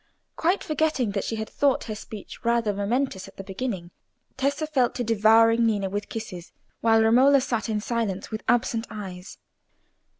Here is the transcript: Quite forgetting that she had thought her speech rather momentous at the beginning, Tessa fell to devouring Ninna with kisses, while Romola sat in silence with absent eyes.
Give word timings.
Quite 0.35 0.63
forgetting 0.63 1.11
that 1.11 1.23
she 1.23 1.35
had 1.35 1.47
thought 1.47 1.83
her 1.83 1.93
speech 1.93 2.43
rather 2.43 2.73
momentous 2.73 3.27
at 3.27 3.37
the 3.37 3.43
beginning, 3.43 3.91
Tessa 4.35 4.65
fell 4.65 4.89
to 4.89 5.03
devouring 5.03 5.67
Ninna 5.67 5.91
with 5.91 6.09
kisses, 6.09 6.51
while 6.79 7.03
Romola 7.03 7.39
sat 7.39 7.69
in 7.69 7.79
silence 7.79 8.31
with 8.31 8.41
absent 8.47 8.87
eyes. 8.89 9.37